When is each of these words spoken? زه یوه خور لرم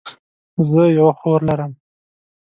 زه 0.69 0.81
یوه 0.97 1.13
خور 1.19 1.39
لرم 1.47 1.71